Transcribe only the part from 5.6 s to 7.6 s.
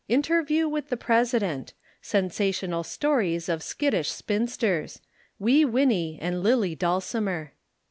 Winnie and Lillie Dulcimer."